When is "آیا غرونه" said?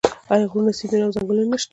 0.33-0.71